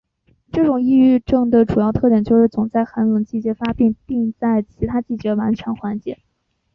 [0.51, 6.17] 这种抑郁症的主要特点就是总是在寒冷季节发病并在其他季节完全缓解。